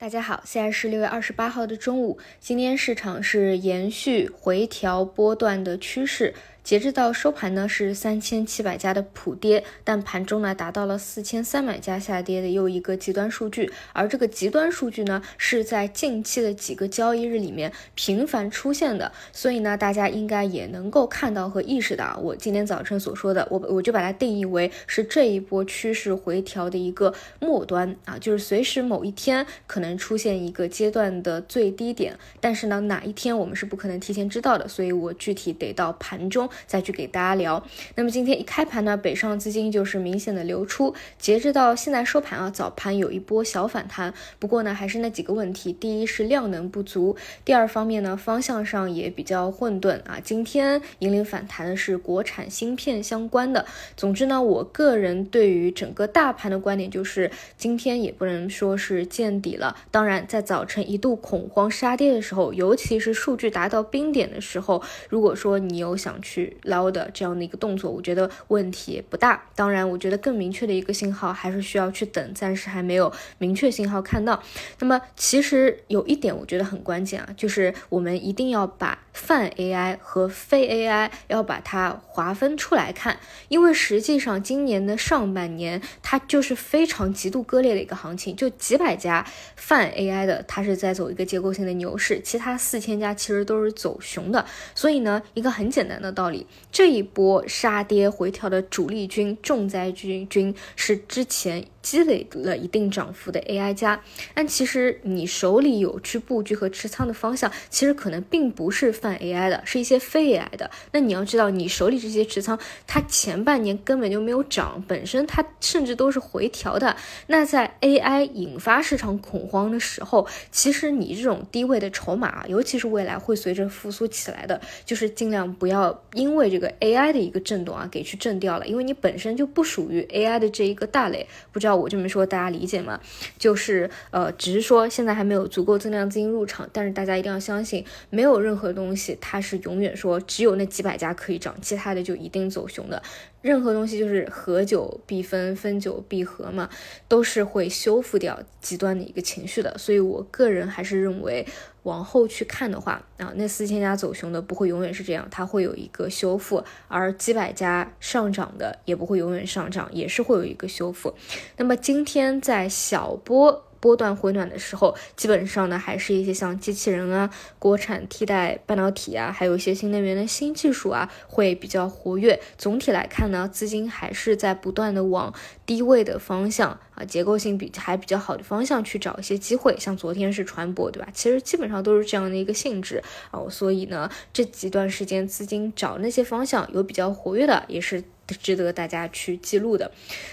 [0.00, 2.18] 大家好，现在是六月二十八号的中午。
[2.40, 6.32] 今天市场是延续回调波段的趋势。
[6.62, 13.72] 截至到收盘呢，是三千七百家的普跌，但盘中呢达到了四千三百家下跌的又一个极端数据。
[13.92, 36.48] 而这个极端数据呢，是在近期的几个交易日里面频繁出现的，所以呢，大家应该也能够看到和意识到，我今天早晨所说的，我我就把它定义为是这一波趋势回调的一个末端啊，就是随时某一天可能出现一个阶段的最低点，但是呢，哪一天我们是不可能提前知道的，所以我具体得到盘中。
[36.66, 37.62] 再去给大家聊。
[37.94, 40.94] 那么今天一开盘呢，北上资金就是明显的流出。
[41.18, 50.18] 截至到现在收盘啊，早盘有一波小反弹，不过呢，还是那几个问题：第一是量能不足，第二方面呢，方向上也比较混沌啊。
[50.22, 53.66] 今天引领反弹的是国产芯片相关的。
[53.96, 59.76] 总之呢，我个人对于整个大盘的观点就是，今天也不能说是见底了。
[59.90, 66.39] 当然，在早晨一度恐慌杀跌的时候，尤其是数据达到冰点的时候，如果说你有想去。
[66.62, 69.42] 捞的这样的一个动作，我觉得问题不大。
[69.54, 74.42] 当然，我觉得更明确的一个信号还是需要去等，暂时还没有明确信号看到。
[74.78, 83.18] 那么，其实有一点我觉得很关键啊，就是我们一定要把泛 AI 和非 AI 要把它划分出来看，
[83.48, 94.46] 因为实际上今年的上半年它就是非常极度割裂的一个行情，就几百家泛 AI 的它是在走一个结构性的牛市，其他四千家其实都是走熊的。
[94.74, 96.29] 所以呢，一个很简单的道理。
[96.70, 101.64] 这一波杀跌回调的主力军、重灾军军是之前。
[101.82, 103.98] 积累了一定涨幅的 AI 加，
[104.34, 110.70] 但其实你手里有去布局和持仓的方向，其实可能并不是泛 AI 的，是一些非 AI 的。
[110.92, 116.94] 那你要知道，你手里这些持仓，它前半年根本就没有涨，本身它甚至都是回调的。
[117.28, 125.90] 那在 AI 引发市场恐慌的时候，其实你这种低位的筹码，尤其是未来会随着复苏起来的，就是尽量不要
[126.20, 131.74] 因为这个 AI 的一个震动啊，给去震掉了，因为你本身就不属于 AI 的这一个大类，不知道。
[131.74, 133.00] 我这么说大家理解吗？
[133.38, 143.02] 就是呃，只是说现在还没有足够增量资金入场，但是大家一定要相信，没有任何东西它是永远说只有那几百家可以涨，其他的就一定走熊的。
[143.40, 146.68] 任何东西就是合久必分，分久必合嘛，
[147.08, 149.78] 都是会修复掉极端的一个情绪的。
[149.78, 151.46] 所以我个人还是认为，
[151.84, 161.14] 往后去看的话，啊，那四千家走熊的不会永远是这样，它会有一个修复；而几百家上涨的也不会永远上涨，也是会有一个修复。
[161.56, 163.64] 那么今天在小波。
[163.80, 172.40] 波段回暖的时候，基本上呢还是一些像机器人啊、国产替代半导体啊，还有一些新能源的新技术啊，会比较活跃。
[172.56, 179.76] 总体来看呢，资金还是在不断的往低位的方向啊，结构性比还比较好的方向去找一些机会。
[179.78, 181.08] 像昨天是船舶，对吧？
[181.12, 188.04] 其实基本上都是这样的一个性质啊，所以呢，这几段时间资金找那些方向有比较活跃的，也是。
[188.34, 189.90] 值得大家去记录的。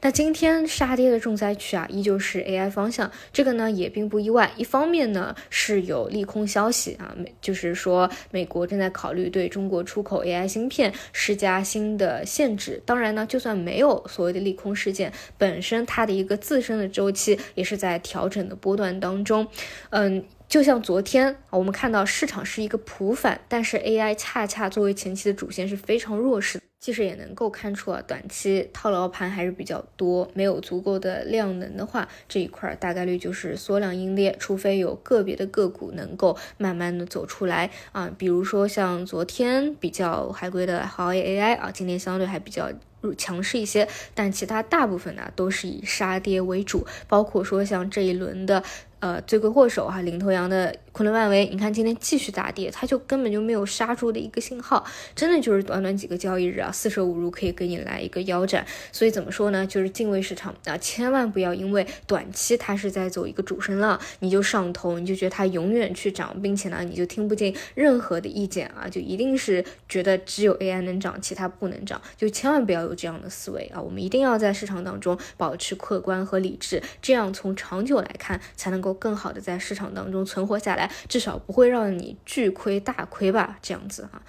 [0.00, 3.10] 那今天杀跌的重灾区啊，依旧是 AI 方向。
[3.32, 4.50] 这个呢也并不意外。
[4.56, 12.82] 一方面呢是有利空消息啊，美就是说美国正在考虑对中国出口 AI 芯片施加新的限制。
[12.84, 19.46] 当然呢，就算没有所谓的利空事件，本身它的一个自身的周期也是在调整的波段当中。
[19.90, 26.60] 嗯，就像昨天我们看到市场是一个普反，但是 AI 恰恰作为前期的主线是非常弱势。
[26.80, 42.68] 其实也能够看出啊，短期套牢盘还是比较多，没有足够的量能的话，这一块大概率就是缩量阴跌，除非有个别的个股能够慢慢的走出来啊，比如说像昨天比较海归的华为 AI 啊，今天相对还比较
[43.16, 48.64] 强势一些，但其他大部分呢都是以杀跌为主，包括说像这一轮的。
[49.00, 54.84] 呃，罪魁祸首哈，领头羊的昆仑万维，你看今天继续大跌，它就根本就没有杀住的一个信号，
[55.14, 58.64] 真的就是短短几个交易日啊，四舍五入可以给你来一个腰斩。
[58.92, 59.66] 所以怎么说呢？
[59.66, 73.80] 就是敬畏市场啊，千万不要因为短期它是在走一个主升浪，你就上头，你就觉得它永远去涨，并且呢，你就听不进任何的意见啊，就一定是觉得只有 AI 能涨，其他不能涨，就千万不要有这样的思维啊。
[73.80, 78.90] 我们一定要在市场当中保持客观和理智，这样从长久来看才能够。
[79.00, 83.58] 更好的在市场当中存活下来，至少不会让你巨亏大亏吧？
[83.60, 84.22] 这样子哈，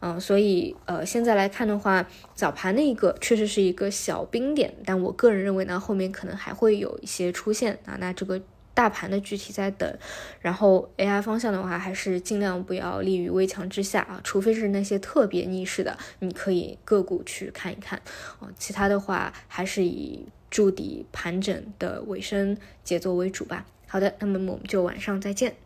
[0.00, 7.96] 嗯，所以呃，现在来看的话，早盘那个确实是一个小冰点，但我个人认为呢，后面可能还会有一些出现啊。
[7.98, 8.40] 那这个
[8.74, 9.98] 大盘的具体在等，
[10.40, 17.98] 然后 AI 方向的话，还是尽量不要立于危墙之下啊，除非是那些特别逆势的，你可以个股去看一看
[18.38, 23.64] 啊，其他的话还是以筑底盘整的尾声节奏为主吧。
[23.88, 25.65] 好的，那么我们就晚上再见。